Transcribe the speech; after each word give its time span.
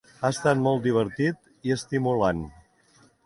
Ha 0.19 0.29
estat 0.35 0.61
molt 0.67 0.81
divertit 0.87 1.51
i 1.71 1.75
estimulant. 1.77 2.43